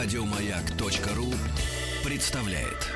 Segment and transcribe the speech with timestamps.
[0.00, 1.34] Радиомаяк.ру
[2.04, 2.86] представляет.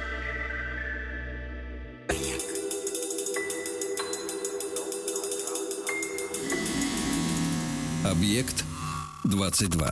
[8.04, 8.64] Объект
[9.24, 9.90] 22.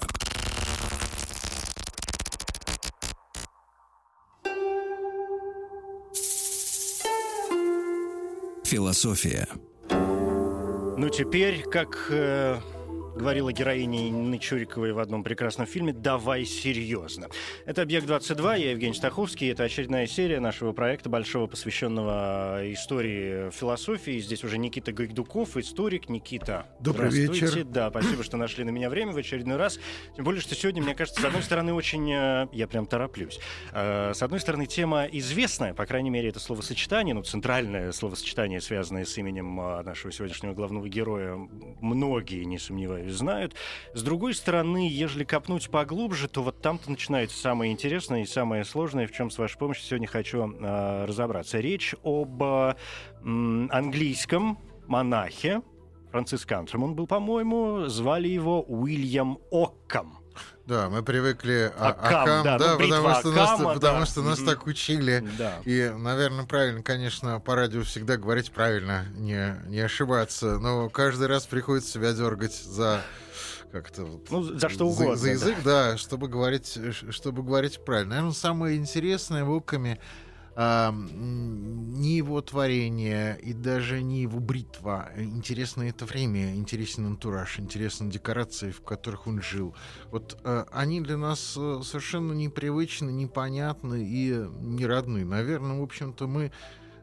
[8.63, 9.49] Философия.
[9.91, 12.61] Ну, теперь, как э,
[13.21, 17.28] говорила героиня Инны Чуриковой в одном прекрасном фильме «Давай серьезно».
[17.66, 19.51] Это «Объект-22», я Евгений Стаховский.
[19.51, 24.20] Это очередная серия нашего проекта большого, посвященного истории философии.
[24.20, 26.09] Здесь уже Никита Гайдуков, историк.
[26.09, 27.64] Никита, Добрый вечер.
[27.64, 29.78] Да, спасибо, что нашли на меня время в очередной раз.
[30.16, 32.11] Тем более, что сегодня, мне кажется, с одной стороны, очень...
[32.11, 33.39] э, Я прям тороплюсь.
[33.73, 39.05] Э, С одной стороны, тема известная, по крайней мере, это словосочетание, ну, центральное словосочетание, связанное
[39.05, 41.37] с именем э, нашего сегодняшнего главного героя,
[41.83, 43.55] многие, не сомневаюсь, знают.
[43.95, 49.06] С другой стороны, ежели копнуть поглубже, то вот там-то начинается самое интересное и самое сложное,
[49.06, 51.58] в чем с вашей помощью сегодня хочу э, разобраться.
[51.61, 52.75] Речь об э,
[53.22, 55.62] английском монахе,
[56.11, 60.20] францисканцем он был, по-моему, звали его Уильям Оккам.
[60.71, 64.07] Да, мы привыкли а, Акам, Акам, да, да, ну, бритва потому, что нас, потому да.
[64.07, 65.29] что нас так учили.
[65.37, 65.59] Да.
[65.65, 70.61] И, наверное, правильно, конечно, по радио всегда говорить правильно, не, не ошибаться.
[70.61, 73.03] Но каждый раз приходится себя дергать за
[73.73, 75.31] как-то вот, Ну, за что угодно, За, да.
[75.33, 76.79] язык, да, чтобы говорить,
[77.11, 78.11] чтобы говорить правильно.
[78.11, 79.98] Наверное, самое интересное в Окаме
[80.56, 85.11] а, не его творение и даже не его бритва.
[85.17, 89.75] Интересно это время, интересен антураж, интересны декорации, в которых он жил.
[90.11, 95.25] Вот э, они для нас э, совершенно непривычны, непонятны и не родны.
[95.25, 96.53] Наверное, в общем-то, мы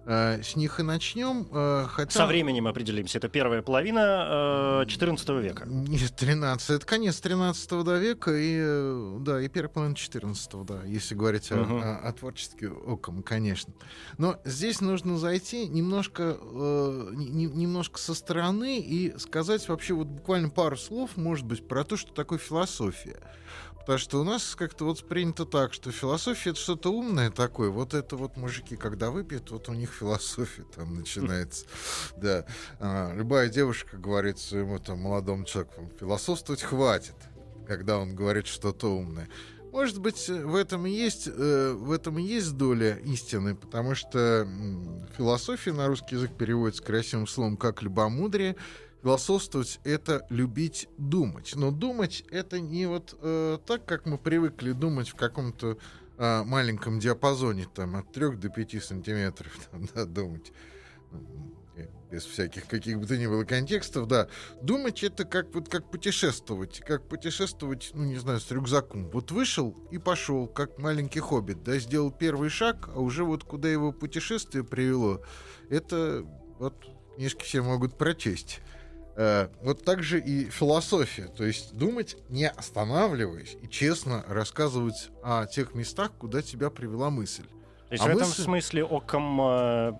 [0.07, 1.47] с них и начнем.
[1.51, 2.11] э, хотя...
[2.11, 3.17] Со временем определимся.
[3.17, 5.65] Это первая половина э, 14 века.
[5.67, 6.69] Нет, 13.
[6.69, 11.51] Это конец 13 да, века и, э, да, и первая половина 14 да, если говорить
[11.51, 11.81] о, Мгм.
[11.81, 13.73] о, о творчестве оком, конечно.
[14.17, 20.49] Но здесь нужно зайти немножко, э, не- немножко со стороны и сказать вообще вот буквально
[20.49, 23.17] пару слов, может быть, про то, что такое философия.
[23.87, 27.69] Потому что у нас как-то вот принято так, что философия это что-то умное такое.
[27.69, 31.65] Вот это вот мужики, когда выпьют, вот у них философия там начинается.
[32.17, 32.45] Да.
[32.81, 37.15] А, Любая девушка говорит своему там молодому человеку, философствовать хватит,
[37.65, 39.29] когда он говорит что-то умное.
[39.71, 44.45] Может быть, в этом и есть, э, в этом и есть доля истины, потому что
[45.15, 48.57] философия на русский язык переводится красивым словом как любомудрие.
[49.03, 51.53] Философствовать— это любить думать.
[51.55, 55.77] Но думать— это не вот э, так, как мы привыкли думать в каком-то
[56.19, 60.51] а, маленьком диапазоне, там, от 3 до 5 сантиметров, там, да, думать.
[61.75, 64.27] Э, Без всяких каких бы то ни было контекстов, да.
[64.63, 69.11] Думать это как вот как путешествовать, как путешествовать, ну не знаю, с рюкзаком.
[69.11, 73.69] Вот вышел и пошел, как маленький хоббит, да, сделал первый шаг, а уже вот куда
[73.69, 75.21] его путешествие привело,
[75.69, 76.25] это
[76.57, 76.73] вот
[77.15, 78.59] книжки все могут прочесть.
[79.19, 81.25] Э, Вот так же и философия.
[81.27, 87.43] То есть думать, не останавливаясь, и честно рассказывать о тех местах, куда тебя привела мысль.
[87.87, 89.43] То есть А в этом мысль- смысле оком э,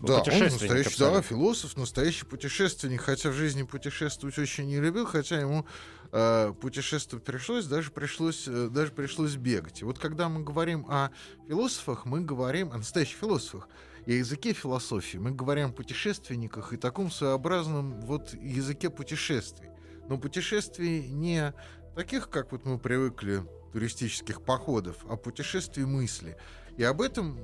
[0.04, 0.52] Да, он путешественник.
[0.62, 5.66] настоящий, да, философ, настоящий путешественник, хотя в жизни путешествовать очень не любил, хотя ему
[6.12, 9.82] э, путешествовать пришлось, даже пришлось, э, даже пришлось бегать.
[9.82, 11.10] И вот когда мы говорим о
[11.48, 13.68] философах, мы говорим о настоящих философах
[14.08, 19.70] о языке философии, мы говорим о путешественниках и таком своеобразном вот языке путешествий.
[20.08, 21.54] Но путешествий не
[21.96, 26.38] таких, как вот мы привыкли, туристических походов, а путешествий мысли.
[26.78, 27.38] И об этом,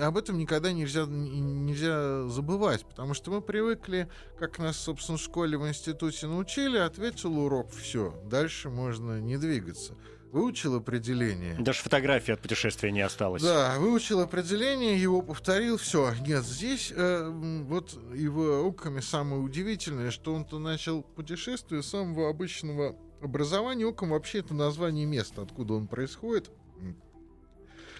[0.00, 5.58] об этом никогда нельзя, нельзя забывать, потому что мы привыкли, как нас, собственно, в школе,
[5.58, 9.94] в институте научили, ответил урок, все, дальше можно не двигаться.
[10.32, 11.56] Выучил определение.
[11.58, 13.42] Даже фотографии от путешествия не осталось.
[13.42, 16.14] Да, выучил определение, его повторил, все.
[16.26, 17.28] Нет, здесь э,
[17.66, 23.84] вот его оками самое удивительное, что он-то начал путешествие с самого обычного образования.
[23.84, 26.50] Оком вообще это название места, откуда он происходит.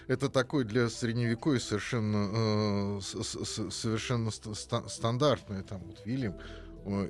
[0.08, 6.34] Это такой для средневековья совершенно, э, с- с- совершенно ста- ста- стандартное, там вот Вильям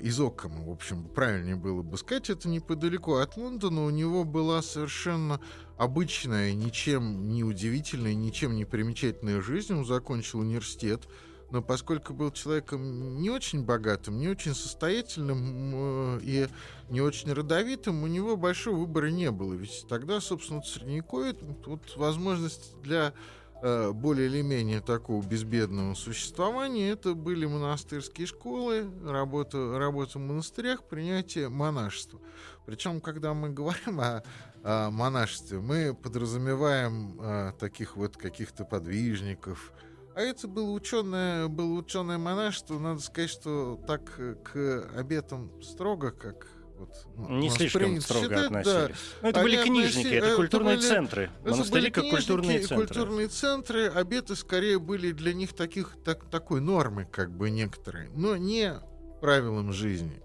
[0.03, 4.63] из Оккама, в общем, правильнее было бы сказать, это неподалеку от Лондона, у него была
[4.63, 5.41] совершенно
[5.77, 11.09] обычная, ничем не удивительная, ничем не примечательная жизнь, он закончил университет,
[11.51, 16.49] но поскольку был человеком не очень богатым, не очень состоятельным э, и
[16.89, 19.53] не очень родовитым, у него большого выбора не было.
[19.53, 21.37] Ведь тогда, собственно, в Средневековье
[21.67, 23.13] вот возможность для э,
[23.63, 31.49] более или менее такого безбедного существования, это были монастырские школы, работа, работа в монастырях, принятие
[31.49, 32.21] монашества.
[32.67, 34.23] Причем, когда мы говорим о,
[34.65, 39.73] о монашестве, мы подразумеваем э, таких вот каких-то подвижников,
[40.15, 42.79] а это было ученое, было ученое монашество.
[42.79, 46.47] Надо сказать, что так э, к обетам строго, как
[46.83, 48.75] вот, ну, не слишком строго считать, относились.
[48.75, 48.89] Да.
[48.89, 50.15] Но ну, это Они были книжники, относи...
[50.17, 50.89] это культурные это были...
[50.89, 51.31] центры.
[51.41, 52.77] Это Монастыри были как культурные центры.
[52.87, 58.37] Культурные центры, обеты скорее были для них таких, так, такой нормы, как бы некоторые, но
[58.37, 58.75] не
[59.21, 60.23] правилом жизни.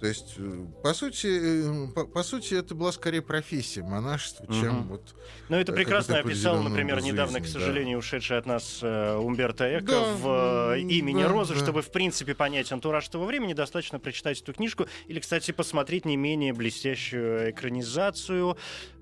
[0.00, 4.88] То есть, э, по сути, э, по, по сути, это была скорее профессия монашества, чем
[4.88, 5.14] вот.
[5.48, 9.16] Но это как прекрасно описал, например, образ недавно, жизни, к сожалению, ушедший от нас э,
[9.16, 11.60] Умберто Эко Да, в э, имени да, Розы, да.
[11.60, 16.16] чтобы, в принципе, понять антураж того времени, достаточно прочитать эту книжку или, кстати, посмотреть не
[16.16, 18.58] менее блестящую экранизацию.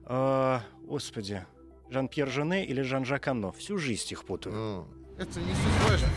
[0.07, 1.45] э, господи,
[1.91, 3.53] Жан-Пьер Жене или Жан-Жак Анно.
[3.53, 4.55] Всю жизнь их путаю.
[4.55, 4.89] ну,
[5.19, 6.09] это не суть важно.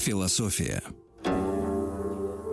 [0.00, 0.82] Философия.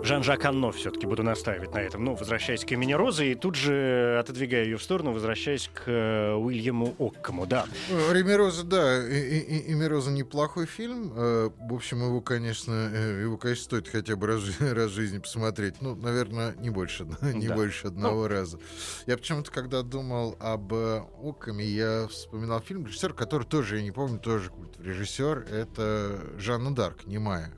[0.08, 2.02] Жан-Жак Анно все-таки буду настаивать на этом.
[2.02, 6.32] Ну, возвращаясь к имени Розы, и тут же отодвигая ее в сторону, возвращаясь к э,
[6.32, 7.44] Уильяму Оккому.
[7.44, 7.66] Да.
[7.90, 11.12] Ну, Ремероза, да, и, и, и Ремероза неплохой фильм.
[11.14, 15.18] Э, В общем, его, конечно, э, его, конечно, стоит хотя бы раз, раз в жизни
[15.18, 15.74] посмотреть.
[15.82, 17.54] Ну, наверное, не больше, не Да.
[17.54, 18.58] больше одного раза.
[19.06, 24.18] Я почему-то, когда думал об Оккаме, я вспоминал фильм режиссер, который тоже, я не помню,
[24.20, 25.48] тоже какой-то режиссер.
[25.52, 27.52] Это Жанна Дарк, немая.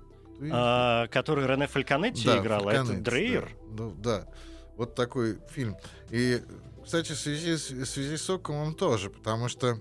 [0.50, 3.56] А, который Рене Фальконетти Да, играл, а это Фальконетти, Дрейер.
[3.68, 4.26] Да, ну, да.
[4.76, 5.76] Вот такой фильм.
[6.10, 6.40] И,
[6.82, 9.78] кстати, в связи в связи с Окомом тоже, потому что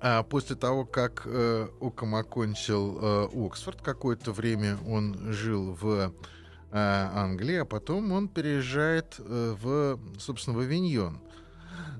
[0.00, 6.12] а, после того, как э, Оком окончил э, Оксфорд, какое-то время он жил в э,
[6.72, 11.20] Англии, а потом он переезжает э, в, собственно, в Авиньон.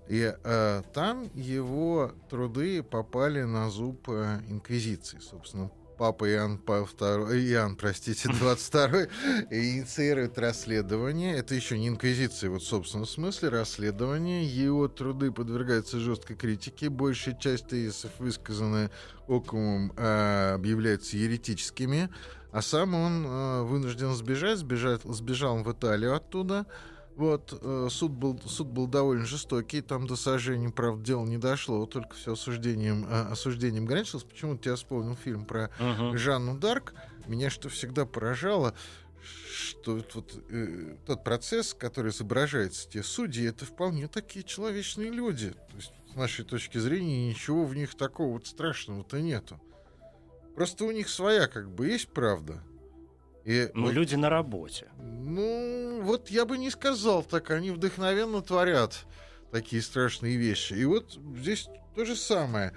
[0.08, 5.70] И э, там его труды попали на зуб э, инквизиции, собственно.
[6.00, 9.02] Папа Иоанн, Павел II, Иоанн, простите, 22
[9.50, 11.37] инициирует расследование.
[11.37, 14.47] Это еще не инквизиция, вот в собственном смысле расследование.
[14.47, 16.88] Его труды подвергаются жесткой критике.
[16.88, 18.91] Большая часть тезисов, высказанная
[19.29, 22.08] Окумом, э, объявляются еретическими.
[22.50, 26.64] А сам он э, вынужден сбежать, сбежал он в Италию оттуда.
[27.20, 31.84] Вот, э, суд был, суд был довольно жестокий, там до сожжения, правда, дело не дошло,
[31.84, 34.25] только все осуждением, э, осуждением граничилось.
[34.25, 36.17] Почему-то я вспомнил фильм про Мгм.
[36.17, 36.94] Жанну Дарк.
[37.26, 38.72] Меня что всегда поражало,
[39.52, 45.50] что вот, вот, э, тот процесс, который изображается, те судьи, это вполне такие человечные люди.
[45.50, 49.61] То есть, с нашей точки зрения, ничего в них такого вот страшного-то нету.
[50.55, 52.62] Просто у них своя как бы есть правда.
[53.45, 54.89] И Ну, вот люди на работе.
[54.99, 57.51] ну, вот я бы не сказал так.
[57.51, 59.07] Они вдохновенно творят
[59.51, 60.75] такие страшные вещи.
[60.75, 62.73] И вот здесь то же самое.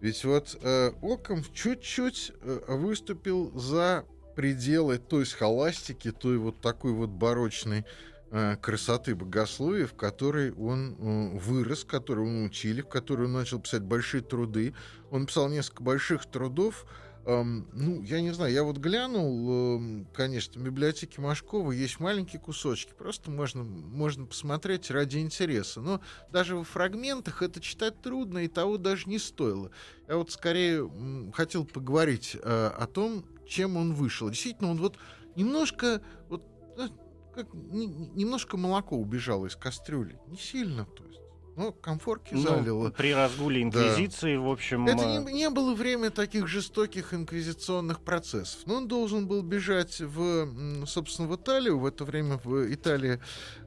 [0.00, 4.04] Ведь вот э, Оком чуть-чуть э, выступил за
[4.34, 7.84] пределы той схоластики, той вот такой вот барочной
[8.30, 13.60] э, красоты богословия, в которой он э, вырос, которой он учили, в которой он начал
[13.60, 14.74] писать большие труды.
[15.10, 16.84] Он писал несколько больших трудов,
[17.24, 22.40] Эм, ну, я не знаю, я вот глянул, эм, конечно, в библиотеке Машкова есть маленькие
[22.40, 25.80] кусочки, просто можно, можно посмотреть ради интереса.
[25.80, 29.70] Но даже в фрагментах это читать трудно, и того даже не стоило.
[30.08, 34.28] Я вот скорее м, хотел поговорить э, о том, чем он вышел.
[34.28, 34.98] Действительно, он вот
[35.36, 36.42] немножко, вот,
[36.76, 36.88] э,
[37.32, 40.18] как, не- не- немножко молоко убежало из кастрюли.
[40.26, 41.21] Не сильно, то есть.
[41.54, 42.90] Но комфорки Ну, залило.
[42.90, 44.86] при разгуле инквизиции, в общем...
[44.86, 48.60] Это э, не, не было время таких жестоких инквизиционных процессов.
[48.66, 51.78] Но он должен был бежать в, собственно, в Италию.
[51.78, 53.20] В это время в Италии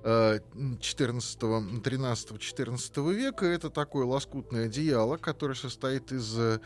[0.03, 0.39] э,
[0.79, 6.59] 14 13-14 века это такое лоскутное одеяло, которое состоит из э,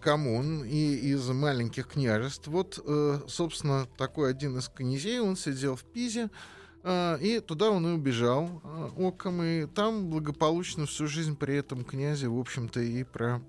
[0.00, 2.46] коммун и из маленьких княжеств.
[2.46, 6.30] Вот, э, собственно, такой один из князей, он сидел в Пизе,
[7.20, 12.28] и туда он и убежал э, оком, и там благополучно всю жизнь при этом князе,
[12.28, 13.40] в общем-то, и про,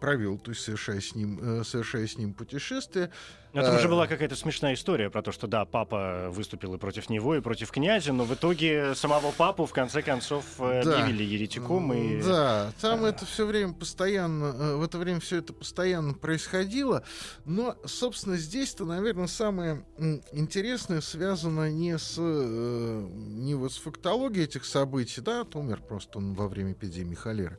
[0.00, 3.10] провел, то есть совершая с ним, э, совершая с ним путешествие.
[3.52, 6.78] Но там же э, была какая-то смешная история про то, что да, папа выступил и
[6.78, 11.02] против него, и против князя, но в итоге самого папу в конце концов э, Да.
[11.02, 11.92] объявили еретиком.
[11.92, 12.22] И...
[12.22, 17.04] Да, там э, это все время постоянно, в это время все это постоянно происходило.
[17.44, 19.84] Но, собственно, здесь-то, наверное, самое
[20.32, 26.34] интересное связано не с не вот с фактологией этих событий, да, вот умер просто он
[26.34, 27.58] во время эпидемии холеры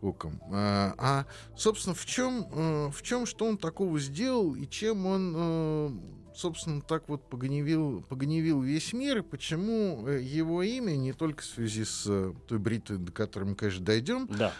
[0.00, 5.06] оком, а, а собственно, в чем, э, в чем, что он такого сделал и чем
[5.06, 5.90] он э,
[6.34, 11.46] собственно, так вот погневил, погневил весь мир, и почему э, его имя, не только в
[11.46, 12.02] связи с
[12.46, 14.52] той бритвой, до которой мы, конечно, дойдем, Да.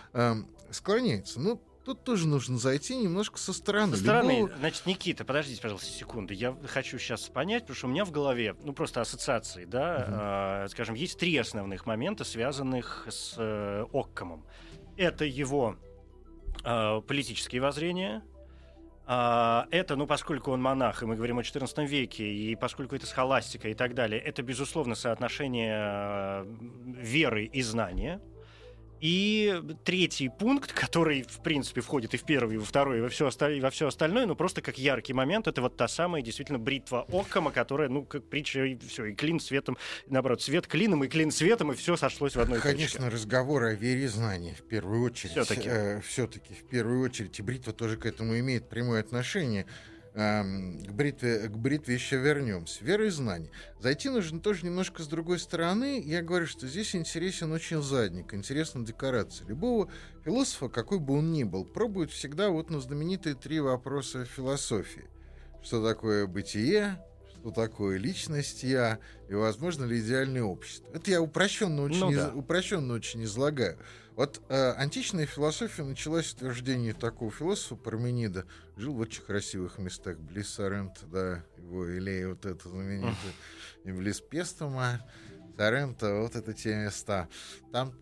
[0.70, 1.38] склоняется.
[1.40, 3.94] Ну, тут тоже нужно зайти немножко со стороны.
[3.96, 6.34] Со стороны, Любого- значит, Никита, подождите, пожалуйста, секунду.
[6.34, 10.68] Я хочу сейчас понять, потому что у меня в голове, ну, просто ассоциации, да, э,
[10.70, 14.44] скажем, есть три основных момента, связанных с э, Оккомом.
[14.96, 15.76] Это его
[16.62, 18.22] политические воззрения,
[19.08, 23.06] а, это, ну, поскольку он монах, и мы говорим о XIV веке, и поскольку это
[23.06, 26.44] схоластика и так далее, это, безусловно, соотношение э,
[26.98, 28.20] веры и знания.
[29.00, 33.08] И третий пункт, который, в принципе, входит и в первый, и во второй, и во
[33.08, 36.58] все, и во все остальное, но просто как яркий момент, это вот та самая, действительно,
[36.58, 39.76] бритва Оккома, которая, ну, как притча, и все, и клин светом,
[40.06, 42.76] наоборот, свет клином, и клин светом, и все сошлось в одной точке.
[42.76, 45.32] Конечно, разговоры о вере и знании в первую очередь.
[45.32, 46.00] Всё-таки.
[46.06, 47.38] все-таки в первую очередь.
[47.38, 49.66] И бритва тоже к этому имеет прямое отношение.
[50.18, 52.82] Эм, К бритве, к бритве еще вернемся.
[52.82, 53.50] Вера и знание.
[53.80, 56.00] Зайти нужно тоже немножко с другой стороны.
[56.02, 59.46] Я говорю, что здесь интересен очень задник, интересна декорация.
[59.46, 59.90] Любого
[60.24, 65.04] философа, какой бы он ни был, пробует всегда вот на знаменитые три вопроса философии.
[65.62, 70.88] Что такое бытие, что такое личность я, и возможно ли идеальное общество.
[70.94, 72.32] Это я упрощенно очень, Ну из- да.
[72.34, 73.76] упрощенно очень излагаю.
[74.16, 78.46] Вот э, античная философия началась с утверждения такого философа Парменида.
[78.76, 83.14] Жил в очень красивых местах, близ Сорента, да, его Илея вот это знаменитое,
[83.84, 85.02] и близ Пестума,
[85.58, 87.28] Сорента, вот это те места.
[87.72, 87.92] Там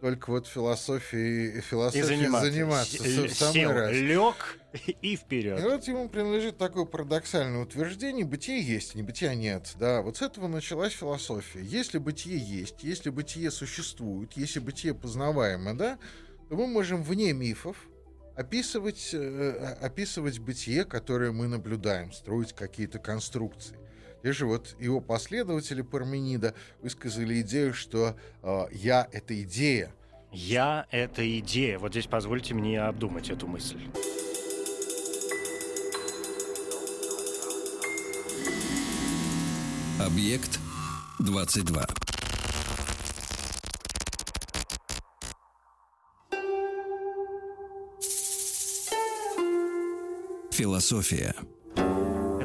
[0.00, 2.50] только вот философией, И философией заниматься.
[2.50, 3.92] заниматься С- в самый сел, раз.
[3.92, 5.62] лег и И вперед.
[5.62, 9.74] вот ему принадлежит такое парадоксальное утверждение «бытие есть, не бытия нет».
[9.78, 11.60] Да, вот с этого началась философия.
[11.62, 15.98] Если бытие есть, если бытие существует, если бытие познаваемо, да,
[16.48, 17.76] то мы можем вне мифов
[18.36, 23.76] описывать, э, описывать бытие, которое мы наблюдаем, строить какие-то конструкции.
[24.22, 29.92] Те же вот его последователи Парменида высказали идею, что э, «я»— это идея,
[30.32, 31.78] Я— это идея.
[31.78, 33.80] Вот здесь позвольте мне обдумать эту мысль.
[39.98, 40.60] Объект
[41.18, 41.86] 22.
[50.52, 51.34] Философия.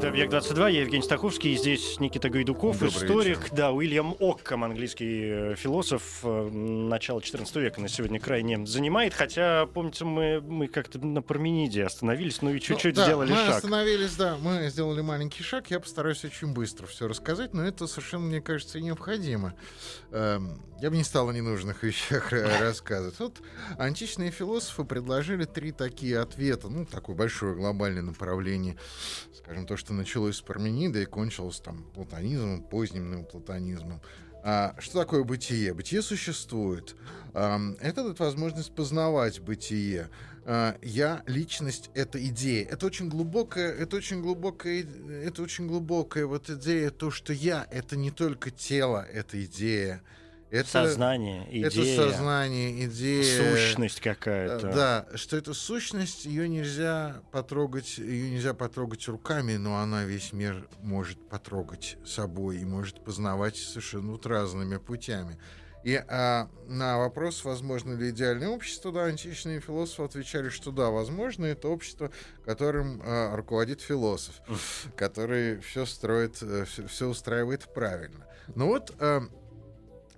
[0.05, 3.55] Это «Объект-22», я Евгений Стаховский, здесь Никита Гайдуков, Добрый историк, вечер.
[3.55, 9.65] да, Уильям Оккам, английский э, философ э, начала XIV века, на сегодня крайне занимает, хотя,
[9.65, 13.55] помните, мы, мы как-то на Пармениде остановились, ну и чуть-чуть Ну, да, сделали мы шаг.
[13.55, 15.71] остановились, да, мы сделали маленький шаг.
[15.71, 19.55] Я постараюсь очень быстро все рассказать, но это совершенно, мне кажется, и необходимо.
[20.11, 23.17] Эм, Я бы не стал о ненужных вещах ра- рассказывать.
[23.19, 23.41] Вот
[23.79, 28.77] античные философы предложили три такие ответа, ну, такое большое глобальное направление.
[29.33, 34.01] Скажем, то, что началось с Парменида и кончилось там платонизмом, поздним неоплатонизмом.
[34.43, 35.73] А, что такое бытие?
[35.73, 36.95] Бытие существует.
[37.33, 40.09] Ам, это дает возможность познавать бытие.
[40.45, 42.67] А, я личность это идея.
[42.67, 44.85] Это очень глубокая, это очень глубокая,
[45.23, 50.03] это очень глубокая вот идея то, что я это не только тело, это идея.
[50.55, 53.55] Это, Сознание, это идея, сознание, идея.
[53.55, 54.71] сущность Э, какая-то.
[54.71, 60.65] Да, что это сущность, ее нельзя потрогать, ее нельзя потрогать руками, но она весь мир
[60.81, 65.37] может потрогать собой и может познавать совершенно вот разными путями.
[65.83, 71.45] И а, на вопрос, возможно ли идеальное общество, да, античные философы отвечали, что да, возможно,
[71.45, 72.11] это общество,
[72.45, 74.41] которым а, руководит философ,
[74.95, 76.41] который все строит,
[76.87, 78.25] все устраивает правильно.
[78.55, 79.29] Но вот а, а,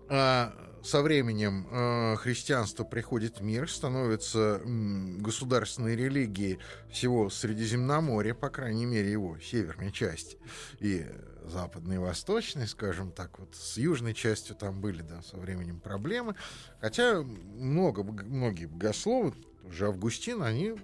[0.09, 6.59] со временем э, христианство приходит в мир, становится м, государственной религией
[6.89, 10.37] всего Средиземноморья, по крайней мере, его северной части,
[10.79, 11.05] и
[11.43, 16.35] западной, и восточной, скажем так, вот с южной частью там были, да, со временем проблемы,
[16.79, 19.33] хотя много, многие богословы,
[19.63, 20.75] уже Августин, они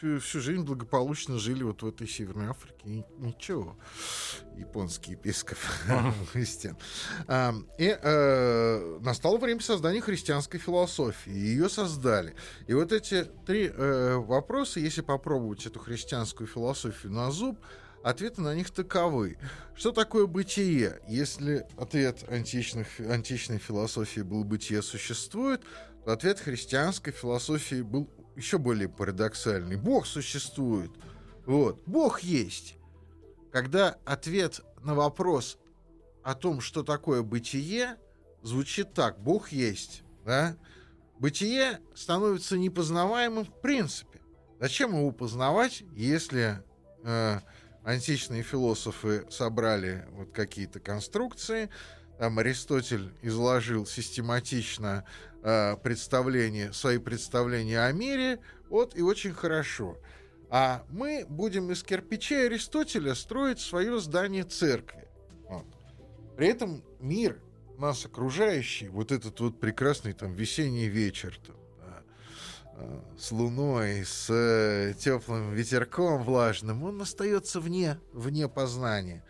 [0.00, 3.76] всю, всю жизнь благополучно жили вот в этой Северной Африке, и ничего,
[4.56, 6.76] японский епископ Августин.
[7.28, 11.30] А, И э, настало время создания христианской философии.
[11.30, 12.34] Ее создали.
[12.66, 17.58] И вот эти три э, вопроса, если попробовать эту христианскую философию на зуб,
[18.02, 19.36] ответы на них таковы.
[19.74, 21.00] Что такое бытие?
[21.06, 25.62] Если ответ античных, античной философии был «бытие существует»,
[26.04, 28.08] то ответ христианской философии был
[28.40, 29.76] еще более парадоксальный.
[29.76, 30.90] Бог существует.
[31.44, 31.82] Вот.
[31.86, 32.76] Бог есть.
[33.52, 35.58] Когда ответ на вопрос
[36.22, 37.96] о том, что такое бытие,
[38.42, 39.20] звучит так.
[39.20, 40.02] Бог есть.
[40.24, 40.56] Да?
[41.18, 44.20] Бытие становится непознаваемым в принципе.
[44.58, 46.62] Зачем его познавать, если
[47.04, 47.40] э,
[47.84, 51.68] античные философы собрали вот какие-то конструкции,
[52.20, 55.06] там Аристотель изложил систематично
[55.42, 59.96] э, представление, свои представления о мире, вот и очень хорошо.
[60.50, 65.08] А мы будем из кирпичей Аристотеля строить свое здание церкви.
[65.48, 65.64] Вот.
[66.36, 67.40] При этом мир,
[67.78, 71.56] нас окружающий, вот этот вот прекрасный там весенний вечер, там,
[72.76, 79.24] э, с луной, с э, теплым ветерком влажным, он остается вне, вне познания.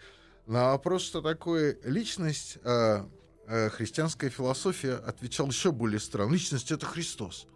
[0.46, 3.04] На вопрос, что такое личность, э,
[3.46, 6.32] э, христианская философия отвечала еще более странно.
[6.32, 7.46] Личность— это Христос.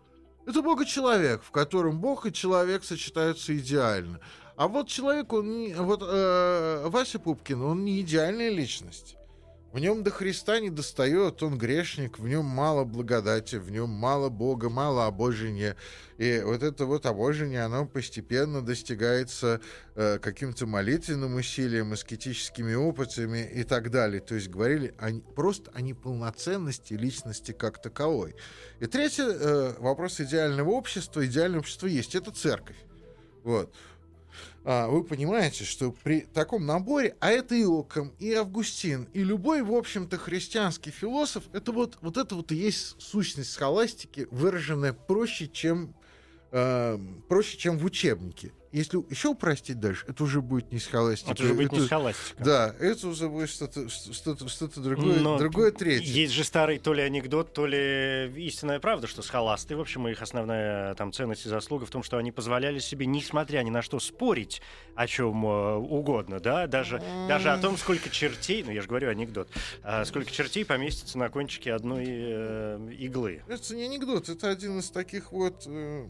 [0.46, 4.20] Это Бога-человек, в котором Бог и человек сочетаются идеально.
[4.56, 9.16] А вот человек, он не, вот э, Вася Пупкин, он не идеальная личность.
[9.74, 14.28] В нем до Христа не достает, он грешник, в нем мало благодати, в нем мало
[14.28, 15.74] Бога, мало обожения.
[16.16, 19.60] И вот это вот обожение, оно постепенно достигается
[19.96, 24.20] э, каким-то молитвенным усилием, аскетическими опытами и так далее.
[24.20, 28.36] То есть говорили о, просто о неполноценности личности как таковой.
[28.78, 31.26] И третий э, вопрос идеального общества.
[31.26, 32.76] Идеальное общество есть, это церковь.
[33.42, 33.74] Вот
[34.64, 39.74] вы понимаете, что при таком наборе, а это и Оком, и Августин, и любой, в
[39.74, 45.94] общем-то, христианский философ, это вот, вот это вот и есть сущность схоластики, выраженная проще, чем,
[46.50, 48.52] э, проще, чем в учебнике.
[48.74, 51.30] Если еще упростить дальше, это уже будет не схоластика.
[51.30, 52.44] Это уже будет это, не схоластика.
[52.44, 56.10] Да, это уже будет что-то что что другое, Но другое третье.
[56.10, 60.20] Есть же старый то ли анекдот, то ли истинная правда, что схоласты, в общем, их
[60.20, 64.00] основная там ценность и заслуга в том, что они позволяли себе, несмотря ни на что,
[64.00, 64.60] спорить
[64.96, 69.08] о чем э, угодно, да, даже, даже о том, сколько чертей, ну я же говорю
[69.08, 69.48] анекдот,
[69.84, 73.40] а сколько чертей поместится на кончике одной э, иглы.
[73.46, 75.62] Это не анекдот, это один из таких вот...
[75.66, 76.08] Э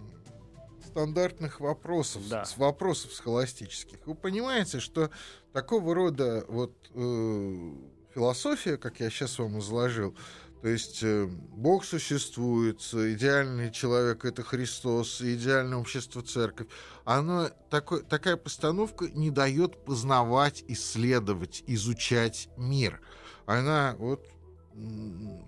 [0.95, 2.45] стандартных вопросов, да.
[2.45, 3.99] с вопросов схоластических.
[4.07, 5.11] Вы понимаете, что
[5.53, 7.73] такого рода вот э,
[8.15, 10.15] философия, как я сейчас вам изложил,
[10.63, 16.69] то есть э, Бог существует, идеальный человек это Христос, идеальное общество церковь.
[17.05, 23.01] Оно такой, такая постановка не дает познавать, исследовать, изучать мир.
[23.47, 24.25] Она вот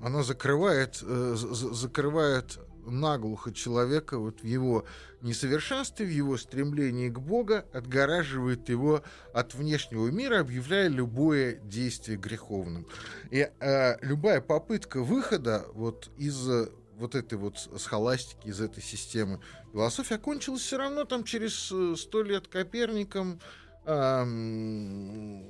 [0.03, 2.59] она закрывает, э, закрывает
[2.91, 4.85] наглухо человека вот в его
[5.23, 12.87] несовершенстве, в его стремлении к Богу, отгораживает его от внешнего мира, объявляя любое действие греховным.
[13.31, 16.49] И э, любая попытка выхода вот из
[16.97, 19.41] вот этой вот схоластики, из этой системы
[19.73, 23.41] философии окончилась все равно там через э, сто лет Коперником,
[23.85, 25.45] эм,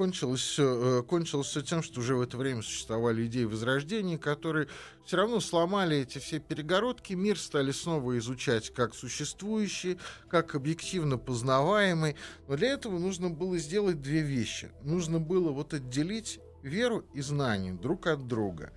[0.00, 4.66] кончилось все, э, кончилось все тем, что уже в это время существовали идеи Возрождения, которые
[5.04, 9.98] все равно сломали эти все перегородки, мир стали снова изучать как существующий,
[10.30, 12.16] как объективно познаваемый.
[12.48, 14.70] Но для этого нужно было сделать две вещи.
[14.82, 18.72] Нужно было вот отделить веру и знание друг от друга.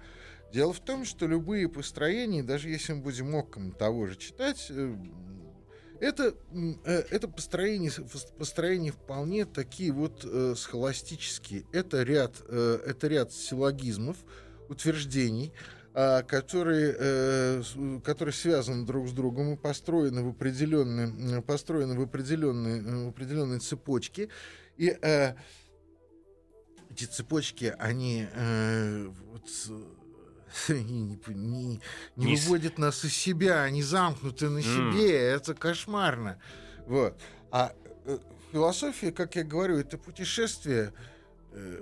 [0.51, 4.93] Дело в том, что любые построения, даже если мы будем оком того же читать, э,
[6.03, 6.35] это,
[6.83, 7.91] э, это построение,
[8.37, 11.63] построение вполне такие вот э, схоластические.
[11.71, 14.17] Это ряд, э, это ряд силлогизмов,
[14.67, 15.53] утверждений,
[15.93, 17.63] э, которые, э,
[18.03, 24.27] которые связаны друг с другом и построены в определенной, построены в определенной, в определенной цепочке.
[24.75, 25.35] И э,
[26.91, 29.49] эти цепочки, они э, вот,
[30.69, 31.81] не, не, не,
[32.15, 35.35] не выводят нас из себя, они замкнуты на себе, mm.
[35.35, 36.39] это кошмарно.
[36.85, 37.19] Вот.
[37.51, 37.73] А
[38.05, 38.17] э,
[38.51, 40.93] философия, как я говорю, это путешествие,
[41.51, 41.81] э,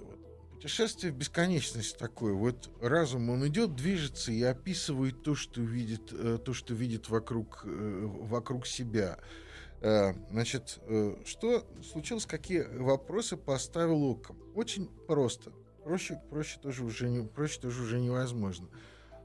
[0.54, 2.34] путешествие в бесконечность такое.
[2.34, 7.64] Вот разум, он идет, движется и описывает то, что видит, э, то, что видит вокруг,
[7.66, 9.20] э, вокруг себя.
[9.82, 14.38] Э, значит, э, что случилось, какие вопросы поставил Оком?
[14.56, 15.52] Очень просто.
[15.84, 18.68] Проще, проще, тоже уже не, проще тоже уже невозможно.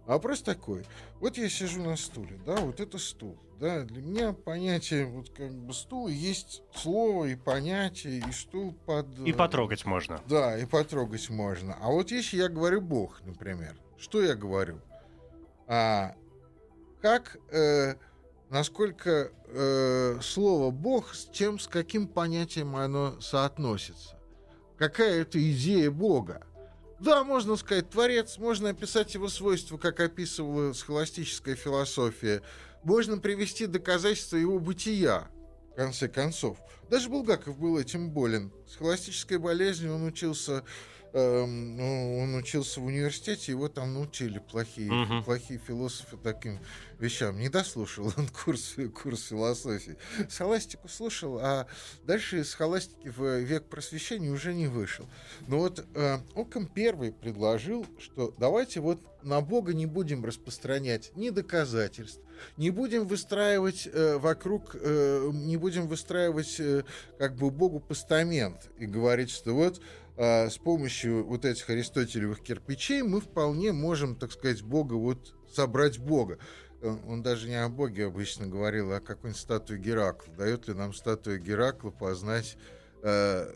[0.07, 0.87] А вопрос такой.
[1.21, 3.38] Вот я сижу на стуле, да, вот это стул.
[3.59, 9.07] Да, для меня понятие вот как бы стула есть слово и понятие, и стул под...
[9.21, 10.21] И потрогать можно.
[10.29, 11.77] Да, и потрогать можно.
[11.81, 14.81] А вот если я говорю Бог, например, что я говорю?
[15.66, 16.14] А,
[17.01, 17.95] как, э,
[18.51, 24.15] насколько э, слово Бог с чем, с каким понятием оно соотносится?
[24.79, 26.47] Какая это идея Бога.
[26.99, 32.43] Да, можно сказать, творец, можно описать его свойства, как описывала схоластическая философия.
[32.83, 35.29] Можно привести доказательства его бытия,
[35.73, 36.59] в конце концов.
[36.89, 38.53] Даже Булгаков был этим болен.
[38.67, 40.65] Схоластической болезнью он учился
[41.16, 45.24] эм, ну, он учился в университете, его там научили плохие, Мгм.
[45.24, 46.59] плохие философы таким
[46.98, 47.38] вещам.
[47.38, 49.96] Не дослушал он курс, курс философии.
[50.29, 51.66] Схоластику слушал, а
[52.05, 55.09] дальше из схоластики в век просвещения уже не вышел.
[55.46, 61.31] Но вот э, Оком первый предложил, что давайте вот на Бога не будем распространять ни
[61.31, 62.20] доказательств,
[62.57, 66.85] не будем выстраивать э, вокруг, э, не будем выстраивать э,
[67.18, 69.81] как бы Богу постамент и говорить, что вот
[70.18, 75.99] а, с помощью вот этих аристотелевых кирпичей мы вполне можем, так сказать, Бога вот собрать
[75.99, 76.38] Бога.
[76.83, 80.33] Он, он даже не о Боге обычно говорил, а о какой-нибудь статуе Геракла.
[80.35, 82.57] Дает ли нам статуя Геракла познать
[83.03, 83.46] э,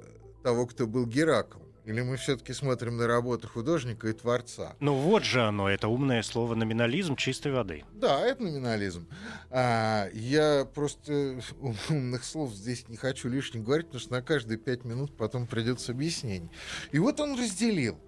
[0.43, 1.60] того, кто был Гераклом?
[1.85, 4.77] Или мы все-таки смотрим на работу художника и творца?
[4.81, 7.85] Ну вот же оно, это умное слово номинализм чистой воды.
[7.95, 9.09] Да, это номинализм.
[9.51, 11.41] А, я просто
[11.89, 15.93] умных слов здесь не хочу лишних говорить, потому что на каждые пять минут потом придется
[15.93, 16.51] объяснение.
[16.93, 17.99] И вот он разделил.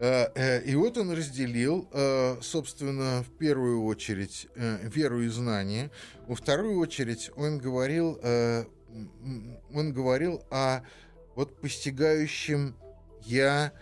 [0.00, 5.90] Э, э, И вот он разделил, э, собственно, в первую очередь э, веру и знание.
[6.26, 8.64] Во вторую очередь он говорил, э,
[9.72, 10.80] он говорил о
[11.36, 12.74] вот постигающем
[13.24, 13.72] я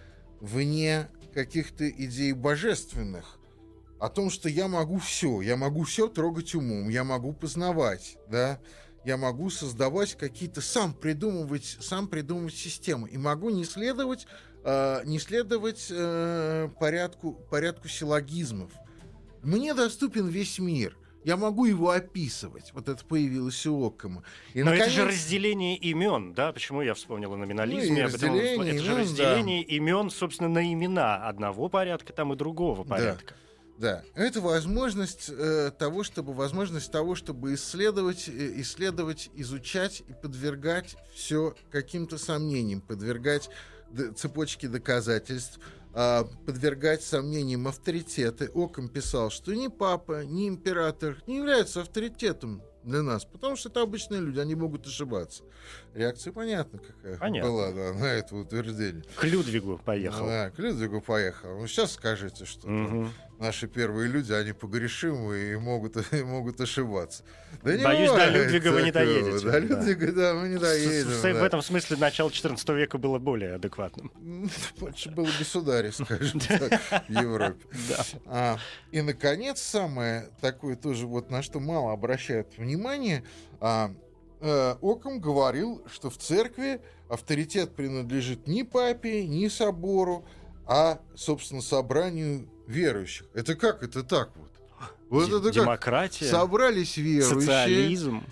[0.40, 3.38] вне каких-то идей божественных,
[3.98, 8.60] о том, что я могу все, я могу все трогать умом, я могу познавать, да,
[9.04, 14.26] я могу создавать какие-то, сам придумывать, сам придумывать системы, и могу не следовать,
[14.64, 18.70] э, не следовать э, порядку, порядку силлогизмов.
[19.42, 20.96] Мне доступен весь мир.
[21.28, 22.72] Я могу его описывать.
[22.72, 24.22] Вот это появилось у Оккама.
[24.54, 26.52] И, Но это же наконец, разделение имен, да?
[26.54, 27.90] Почему я вспомнил о номинализме?
[27.92, 32.32] Ну, и об этом- это же имен, разделение имен, собственно, на имена одного порядка там
[32.32, 32.90] и другого Да.
[32.90, 33.34] порядка.
[33.76, 40.96] Да, это возможность э, того, чтобы возможность того, чтобы исследовать, э, исследовать, изучать и подвергать
[41.14, 43.50] все каким-то сомнениям, подвергать
[44.16, 45.60] цепочки доказательств,
[46.00, 48.48] а, подвергать сомнениям авторитеты.
[48.54, 53.82] Оком писал, что ни папа, ни император не являются авторитетом для нас, потому что это
[53.82, 55.42] обычные люди, они могут ошибаться.
[55.94, 57.50] Реакция понятна какая Понятно.
[57.50, 59.02] была да, на это утверждение.
[59.16, 60.24] К Людвигу поехал.
[60.24, 61.58] Да, к Людвигу поехал.
[61.58, 63.10] Ну, сейчас скажите, что Мгм.
[63.38, 67.22] Наши первые люди, они погрешимы и могут, и могут ошибаться.
[67.62, 69.58] Да не Боюсь, до Людвига вы не доедете, До да.
[69.58, 71.10] Людвига, да, мы не доедем.
[71.10, 71.32] с- да.
[71.34, 74.10] В этом смысле начало XIV века было более адекватным.
[74.78, 77.64] Больше было государей, скажем так, в Европе.
[77.88, 78.04] Да.
[78.26, 78.58] А,
[78.90, 83.24] и, наконец, самое такое тоже, вот на что мало обращают внимание,
[83.60, 83.94] а,
[84.40, 90.26] э, Оком говорил, что в церкви авторитет принадлежит ни папе, ни собору,
[90.66, 93.26] а, собственно, собранию верующих.
[93.34, 94.50] Это как это так вот?
[95.08, 95.54] Вот Д- это как?
[95.54, 98.22] Демократия, Собрались верующие, социализм.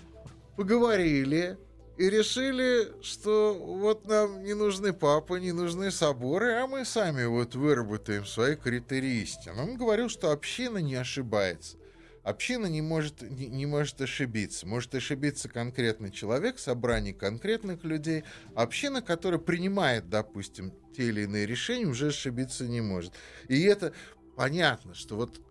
[0.55, 1.57] поговорили
[1.97, 7.55] и решили, что вот нам не нужны папы, не нужны соборы, а мы сами вот
[7.55, 9.59] выработаем свои критерии истины.
[9.59, 11.77] Он говорил, что община не ошибается.
[12.21, 14.67] Община не может, не, не может ошибиться.
[14.67, 18.25] Может ошибиться конкретный человек, собрание конкретных людей.
[18.53, 23.13] Община, которая принимает, допустим, те или иные решения, уже ошибиться не может.
[23.47, 23.93] И это
[24.37, 25.41] понятно, что вот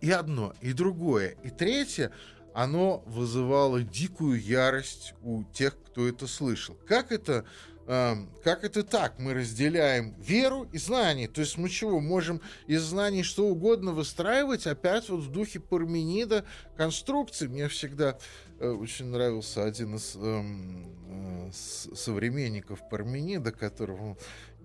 [0.00, 2.10] и одно, и другое, и третье,
[2.52, 6.76] оно вызывало дикую ярость у тех, кто это слышал.
[6.86, 7.44] Как это,
[7.86, 9.18] эм, как это так?
[9.18, 11.28] Мы разделяем веру и знание.
[11.28, 16.44] То есть мы чего, можем из знаний что угодно выстраивать, опять вот в духе Парменида
[16.76, 17.46] конструкции.
[17.46, 18.18] Мне всегда
[18.58, 24.16] э, очень нравился один из эм, э, с- современников Парменида, которого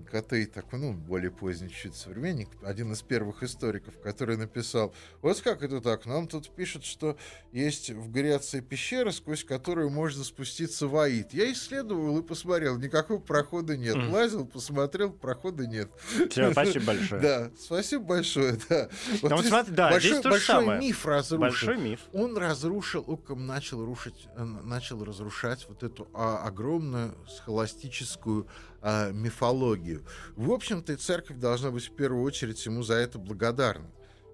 [0.10, 5.64] Котей такой, ну, более поздний чуть современник, один из первых историков, который написал, вот как
[5.64, 7.18] это так, нам тут пишут, что
[7.52, 11.34] есть в Греции пещера, сквозь которую можно спуститься в Аид.
[11.34, 13.96] Я исследовал и посмотрел, никакого прохода нет.
[13.96, 14.12] Мгм.
[14.12, 15.90] Лазил, посмотрел, прохода нет.
[16.30, 17.22] Спасибо большое.
[17.22, 18.90] Да, спасибо большое, да.
[19.22, 20.80] Вот здесь смотри, да, большой, здесь большой самое.
[20.80, 21.40] миф разрушил.
[21.40, 22.00] Большой миф.
[22.14, 28.48] Он разрушил, Оккам начал рушить, э, начал разрушать вот эту а, огромную схоластическую
[28.88, 30.06] а, мифологию.
[30.36, 33.90] В общем-то, и церковь должна быть в первую очередь ему за это благодарна.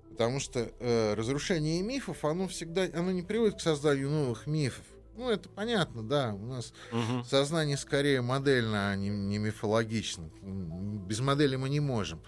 [0.10, 4.84] Потому что э, разрушение мифов, оно всегда, оно не приводит к созданию новых мифов.
[5.16, 6.34] Ну, это понятно, да.
[6.34, 7.24] У нас Мгм.
[7.24, 10.30] сознание скорее модельно, а не, не мифологично.
[10.42, 12.22] Без модели мы не можем.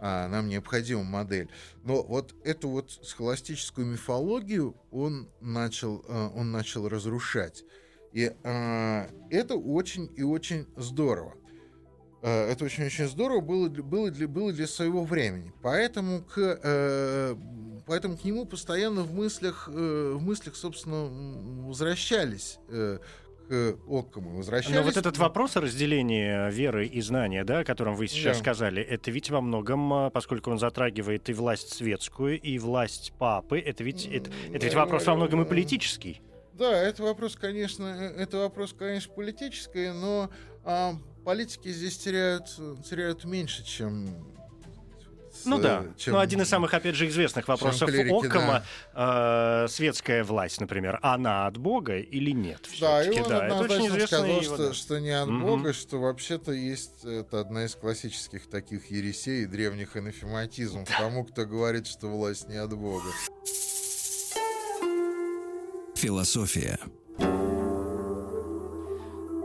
[0.00, 1.50] А, нам необходима модель.
[1.84, 7.64] Но вот эту вот схоластическую мифологию он начал, э, он начал разрушать.
[8.12, 11.34] И э, это очень и очень здорово.
[12.26, 15.52] Э, Это очень-очень здорово было, было, для, было для своего времени.
[15.62, 17.36] Поэтому к, э,
[17.86, 21.08] поэтому к нему постоянно в мыслях, э, в мыслях, собственно,
[21.68, 22.98] возвращались э,
[23.48, 24.74] к Оккому возвращались.
[24.74, 28.42] Но вот этот вопрос о разделении веры и знания, да, о котором вы сейчас Да.
[28.42, 33.60] сказали, это ведь во многом, а, поскольку он затрагивает и власть светскую, и власть папы,
[33.60, 36.20] это ведь, это, это ведь вопрос во многом и политический.
[36.54, 40.28] Да, это вопрос, конечно, э, это вопрос, конечно, политический, но
[40.64, 40.94] а,
[41.30, 42.44] политики здесь теряют,
[42.88, 44.08] теряют меньше, чем...
[45.44, 45.84] Ну да.
[45.98, 48.64] чем- Ну, один из самых, опять же, известных вопросов клирики, Оккама.
[48.94, 52.60] э, светская власть, например, она от Бога или нет?
[52.80, 54.06] Да, и он да, это очень известно.
[54.18, 54.72] сказал, и что, да.
[54.72, 55.42] что не от Мгм.
[55.46, 60.88] Бога, что вообще-то есть это одна из классических таких ересей древних анафематизмов.
[60.96, 63.10] Тому, кто говорит, что власть не от Бога.
[65.96, 66.78] Философия.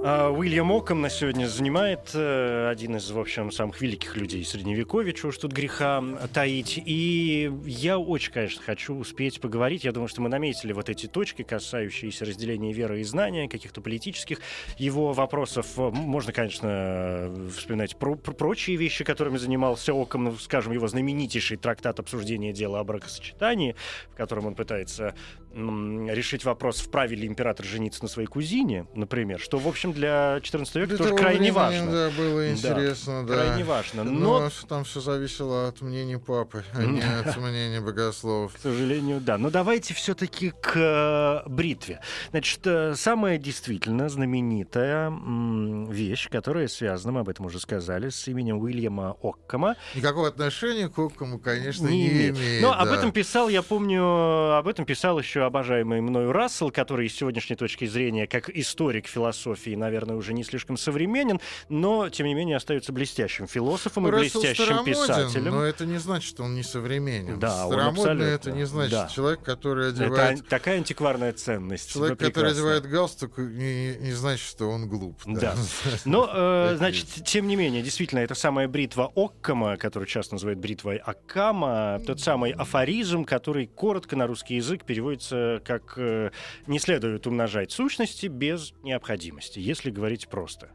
[0.03, 5.11] А, Уильям Оккам на сегодня занимает э, один из, в общем, самых великих людей Средневековья,
[5.13, 6.81] чего уж тут греха таить.
[6.83, 9.83] И я очень, конечно, хочу успеть поговорить.
[9.83, 14.39] Я думаю, что мы наметили вот эти точки, касающиеся разделения веры и знания, каких-то политических
[14.79, 15.77] его вопросов.
[15.77, 21.99] Можно, конечно, вспоминать про- про- прочие вещи, которыми занимался Оккам, ну, скажем, его знаменитейший трактат
[21.99, 23.75] обсуждения дела о бракосочетании,
[24.11, 25.13] в котором он пытается
[25.53, 30.67] решить вопрос, вправе ли император жениться на своей кузине, например, что, в общем, для XIV
[30.75, 31.91] века Для тоже крайне времени, важно.
[31.91, 33.33] Да, было интересно, да.
[33.33, 34.03] Крайне важно.
[34.03, 38.53] Но Но, там все зависело от мнения папы, а не от мнения богословов.
[38.53, 39.37] к сожалению, да.
[39.37, 41.99] Но давайте все-таки к э, бритве.
[42.31, 45.11] Значит, э, самая действительно знаменитая
[45.89, 50.97] вещь, которая связана, мы об этом уже сказали, с именем Уильяма Оккама, Никакого отношения к
[50.97, 52.61] Оккому, конечно, не, не, имеет.
[52.61, 52.95] Но об да.
[52.95, 57.85] этом писал, я помню, об этом писал еще обожаемый мною Рассел, который с сегодняшней точки
[57.85, 63.47] зрения, как историк философии, наверное, уже не слишком современен, но, тем не менее, остается блестящим
[63.47, 65.51] философом и Рассел блестящим писателем.
[65.51, 67.39] Но это не значит, что он не современен.
[67.39, 69.07] Да, Старомодный это не значит да.
[69.07, 70.39] человек, который Это одевает...
[70.39, 71.91] ан- такая антикварная ценность.
[71.91, 75.21] Человек, который одевает галстук, не, не значит, что он глуп.
[75.25, 75.55] Да.
[76.05, 80.97] Но, э, значит, тем не менее, действительно, это самая бритва Оккама, которую часто называют бритвой
[80.97, 85.30] Аккама, тот самый афоризм, который коротко на русский язык переводится
[85.63, 86.31] как э,
[86.67, 90.69] «не следует умножать сущности без необходимости», если говорить просто.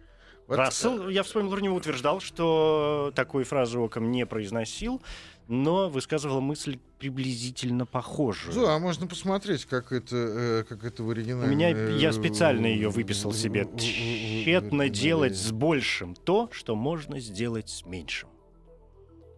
[0.46, 5.02] Вот, Рассел, я вспомнил, про него утверждал, что такой фразы Оккам не произносил,
[5.48, 8.54] но высказывал мысль приблизительно похожую.
[8.54, 11.48] Да, можно посмотреть, как это, э, как это в оригинале.
[11.48, 13.66] У меня э, я специально ее выписал себе.
[13.76, 18.28] Тщетно делать с большим то, что можно сделать с меньшим.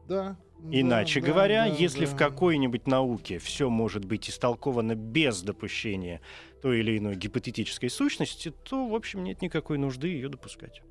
[0.06, 0.38] Да.
[0.70, 2.12] Иначе да, говоря, да, если да.
[2.12, 6.20] в какой-нибудь науке все может быть истолковано без допущения
[6.62, 10.82] той или иной гипотетической сущности, то, в общем, нет никакой нужды ее допускать.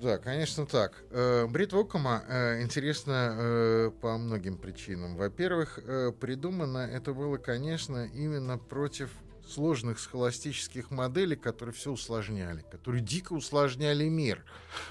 [0.00, 1.04] Да, конечно так.
[1.10, 5.16] Э, Бритва Оккама э, интересна э, по многим причинам.
[5.16, 5.78] Во-первых,
[6.20, 9.10] придумано это было, конечно, именно против
[9.46, 14.44] сложных схоластических моделей, которые все усложняли, которые дико усложняли мир.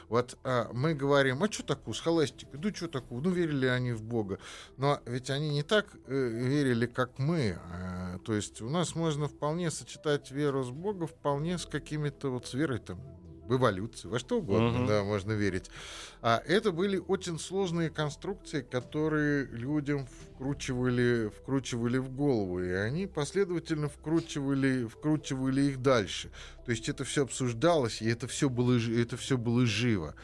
[0.09, 2.57] Вот а, мы говорим, а что такое схоластика?
[2.57, 3.21] Да что такое?
[3.21, 4.39] Ну, верили они в Бога.
[4.77, 7.57] Но ведь они не так э, верили, как мы.
[7.71, 12.47] А, то есть у нас можно вполне сочетать веру с Богом, вполне с какими-то вот
[12.47, 12.99] с верой там
[13.47, 14.87] в эволюцию, во что угодно, Мгм.
[14.87, 15.69] да, можно верить.
[16.21, 23.89] А это были очень сложные конструкции, которые людям вкручивали, вкручивали в голову, и они последовательно
[23.89, 26.31] вкручивали, вкручивали их дальше.
[26.65, 30.15] То есть это все обсуждалось, и это все было, это все было живо.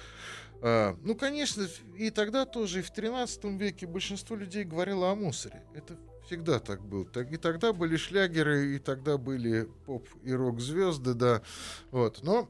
[0.62, 5.64] А, ну, конечно, и тогда тоже, и в 13 веке большинство людей говорило о мусоре.
[5.74, 7.06] Это всегда так было.
[7.06, 11.42] Так, и тогда были шлягеры, и тогда были поп и рок-звезды, да.
[11.92, 12.24] Вот.
[12.24, 12.50] Но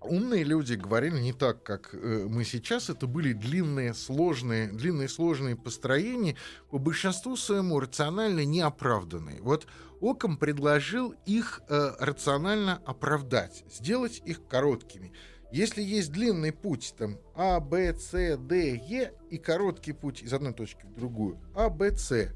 [0.00, 2.90] умные люди говорили не так, как э, мы сейчас.
[2.90, 6.36] Это были длинные, сложные, длинные, сложные построения,
[6.70, 9.40] по большинству своему рационально неоправданные.
[9.42, 9.66] Вот
[10.00, 15.12] Оком предложил их э, рационально оправдать, сделать их короткими.
[15.50, 20.52] Если есть длинный путь, там А, Б, С, Д, Е, и короткий путь из одной
[20.52, 22.28] точки в другую, А, Б, С,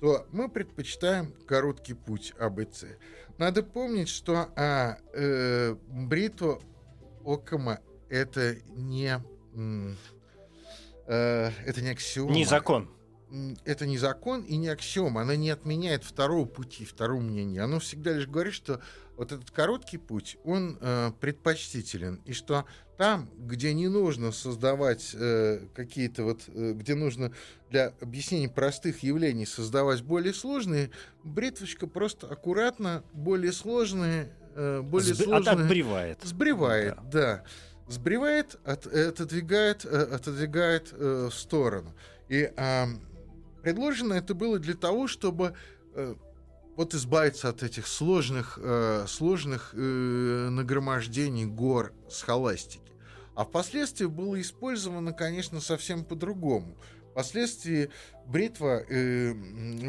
[0.00, 2.86] то мы предпочитаем короткий путь А, Б, С.
[3.36, 6.60] Надо помнить, что а, э, бритва
[7.24, 9.22] Окама это не
[11.06, 12.32] э, это не аксиома.
[12.32, 12.90] Не закон.
[13.64, 15.22] Это не закон и не аксиома.
[15.22, 17.62] Она не отменяет второго пути, второго мнения.
[17.62, 18.82] Оно всегда лишь говорит, что
[19.16, 22.20] вот этот короткий путь, он э, предпочтителен.
[22.26, 22.66] И что
[22.98, 27.32] там, где не нужно создавать э, какие-то вот, э, где нужно
[27.70, 30.90] для объяснения простых явлений создавать более сложные,
[31.24, 34.30] бритвочка просто аккуратно более сложные,
[34.82, 35.52] более Сб- сложные...
[35.52, 36.18] от- Отбревает.
[36.22, 37.44] Сбривает, да.
[37.88, 41.94] Сбривает, от- отодвигает, э, отодвигает э, в сторону.
[42.28, 43.00] И ам,
[43.62, 45.54] предложено это было для того, чтобы
[45.94, 46.14] э,
[46.76, 52.80] вот избавиться от этих сложных, э, сложных э, нагромождений гор с холастики.
[53.34, 56.76] А впоследствии было использовано, конечно, совсем по-другому.
[57.10, 57.90] Впоследствии
[58.26, 59.34] бритва, э,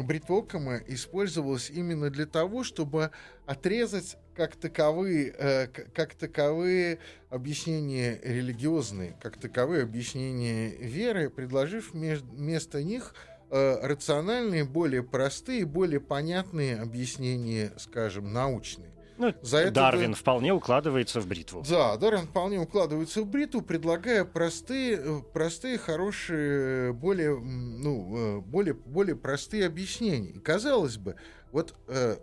[0.02, 3.10] бритва Оккама использовалась именно для того, чтобы
[3.46, 6.98] отрезать как таковые, э, как таковые
[7.30, 13.14] объяснения религиозные, как таковые объяснения веры, предложив вместо них
[13.50, 18.94] э, рациональные, более простые, более понятные объяснения, скажем, научные.
[19.16, 21.62] Ну, За это Дарвин да, вполне укладывается в бритву.
[21.68, 28.74] Да, Дарвин вполне укладывается в бритву, предлагая простые, э, простые, хорошие, более, ну, э, более,
[28.74, 30.30] более простые объяснения.
[30.30, 31.14] И казалось бы,
[31.52, 32.16] вот э,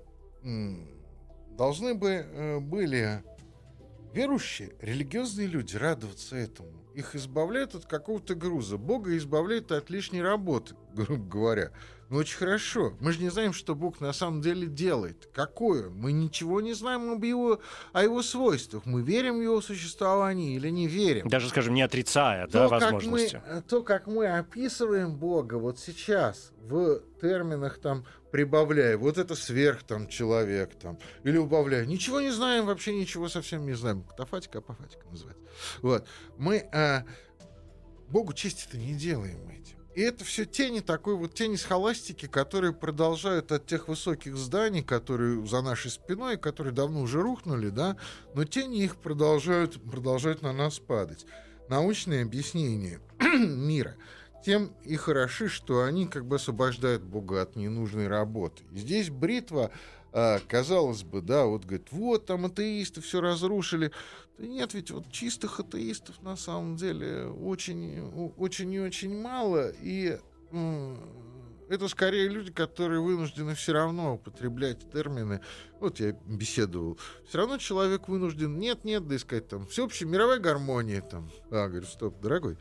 [1.62, 3.24] должны бы э, были
[4.14, 6.72] верующие, религиозные люди радоваться этому.
[6.96, 8.78] Их избавляют от какого-то груза.
[8.78, 11.72] Бога избавляют от лишней работы, грубо говоря.
[12.12, 12.94] Ну, очень хорошо.
[13.00, 15.30] Мы же не знаем, что Бог на самом деле делает.
[15.34, 15.90] Какое?
[15.90, 17.62] Мы ничего не знаем об его,
[17.94, 18.86] о его свойствах.
[18.86, 21.30] Мы верим в его существование или не верим.
[21.30, 23.36] Даже, скажем, не отрицая то, да, возможности.
[23.36, 29.34] Как мы, то, как мы описываем Бога вот сейчас в терминах там прибавляя, вот это
[29.34, 31.86] сверх там человек там, или убавляя.
[31.86, 34.04] Ничего не знаем, вообще ничего совсем не знаем.
[34.04, 35.44] Катафатика, апофатика называется.
[35.82, 36.06] Вот.
[36.38, 37.06] Мы а,
[38.10, 39.81] Богу чести-то не делаем этим.
[39.94, 44.82] И это все тени такой вот тени с холастики, которые продолжают от тех высоких зданий,
[44.84, 47.98] которые за нашей спиной, которые давно уже рухнули, да,
[48.34, 51.26] но тени их продолжают, продолжают на нас падать.
[51.68, 53.96] Научные объяснения мира
[54.44, 58.64] тем и хороши, что они как бы освобождают Бога от ненужной работы.
[58.72, 59.72] Здесь бритва,
[60.14, 63.92] а, казалось бы, да, вот говорит, вот там атеисты все разрушили.
[64.38, 68.02] Нет, ведь вот чистых атеистов на самом деле очень,
[68.38, 69.70] очень и очень мало.
[69.82, 70.20] И
[71.72, 75.40] это скорее люди, которые вынуждены все равно употреблять термины.
[75.80, 77.00] Вот я беседовал.
[77.28, 81.02] Все равно человек вынужден нет-нет, да искать там всеобщая мировая гармония.
[81.02, 81.32] Там.
[81.50, 82.58] А, говорю, стоп, дорогой.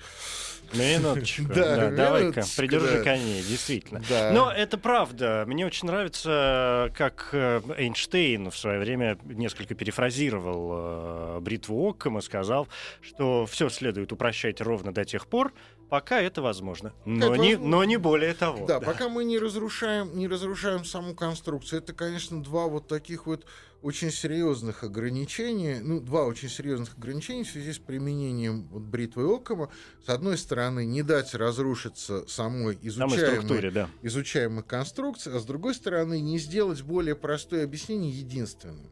[0.73, 1.43] Минуточку.
[1.61, 4.01] Да, давай-ка, придержи коней, действительно.
[4.33, 5.45] Но это правда.
[5.47, 12.69] Мне очень нравится, как э, Эйнштейн в свое время несколько перефразировал э, бритву Оккама, сказал,
[13.01, 15.53] что все следует упрощать ровно до тех пор,
[15.91, 16.95] пока это возможно.
[17.05, 17.77] Но, это не, возможно.
[17.77, 18.67] но не более того.
[18.67, 21.81] Да, да, пока мы не разрушаем, не разрушаем саму конструкцию.
[21.81, 23.45] Это, конечно, два вот таких вот
[23.83, 29.71] очень серьезных ограничений, ну, два очень серьезных ограничений в связи с применением вот бритвы Окома.
[30.07, 33.91] С одной стороны, не дать разрушиться самой изучаемой, да.
[34.03, 38.91] изучаемой конструкции, а с другой стороны, не сделать более простое объяснение единственным.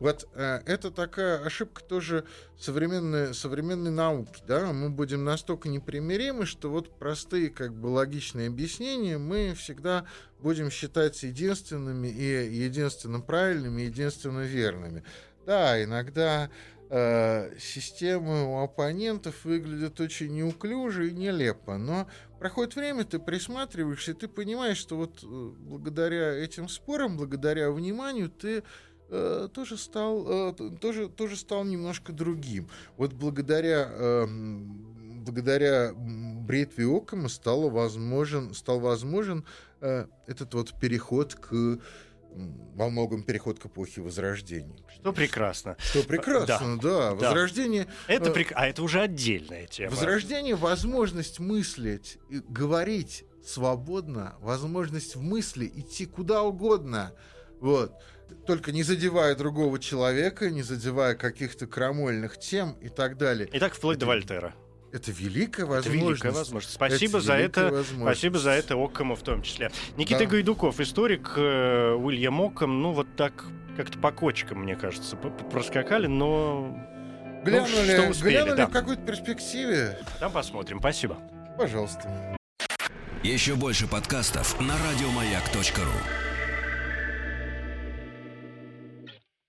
[0.00, 2.24] Вот э, это такая ошибка тоже
[2.58, 9.18] современной, современной науки, да, мы будем настолько непримиримы, что вот простые как бы логичные объяснения
[9.18, 10.04] мы всегда
[10.40, 15.02] будем считать единственными и единственно правильными, единственно верными.
[15.46, 16.50] Да, иногда
[16.90, 22.06] э, системы у оппонентов выглядят очень неуклюже и нелепо, но
[22.38, 28.30] проходит время, ты присматриваешься, и ты понимаешь, что вот э, благодаря этим спорам, благодаря вниманию,
[28.30, 28.62] ты
[29.08, 32.68] э, тоже стал, э, тоже, тоже стал немножко другим.
[32.96, 34.26] Вот благодаря, э,
[35.24, 39.44] благодаря бритве Оккама стало возможен, стал возможен
[39.80, 41.78] э, этот вот переход к
[42.74, 44.76] во многом переход к эпохе Возрождения.
[44.94, 45.76] Что прекрасно.
[45.78, 47.10] Что прекрасно, да.
[47.10, 47.14] да.
[47.14, 47.88] Возрождение...
[48.06, 48.52] Это прек...
[48.54, 49.90] А это уже отдельная тема.
[49.90, 57.12] Возрождение— возможность мыслить, говорить свободно, возможность в мысли идти куда угодно.
[57.60, 57.92] Вот
[58.46, 63.48] только не задевая другого человека, не задевая каких-то крамольных тем и так далее.
[63.52, 64.54] И так вплоть это, до Вольтера.
[64.92, 65.96] Это великая возможность.
[65.96, 66.74] Это великая возможность.
[66.74, 67.84] Спасибо это за это.
[67.84, 69.70] Спасибо за это Оккама в том числе.
[69.96, 70.26] Никита да.
[70.26, 73.44] Гайдуков, историк э, Уильям Оккам, ну вот так
[73.76, 76.76] как-то по кочкам, мне кажется, проскакали, но
[77.44, 78.66] глянули, ну, что успели, глянули да.
[78.66, 79.98] в какой-то перспективе.
[80.20, 80.80] Там посмотрим.
[80.80, 81.18] Спасибо.
[81.56, 82.36] Пожалуйста.
[83.22, 86.27] Еще больше подкастов на радиомаяк.ру.